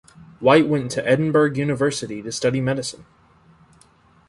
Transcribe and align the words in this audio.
White 0.39 0.67
went 0.67 0.89
to 0.93 1.07
Edinburgh 1.07 1.53
University 1.53 2.23
to 2.23 2.31
study 2.31 2.59
medicine. 2.59 3.05